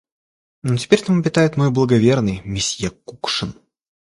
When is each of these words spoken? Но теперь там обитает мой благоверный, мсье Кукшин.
Но 0.63 0.77
теперь 0.77 1.03
там 1.03 1.19
обитает 1.19 1.57
мой 1.57 1.69
благоверный, 1.69 2.41
мсье 2.43 2.89
Кукшин. 2.89 3.53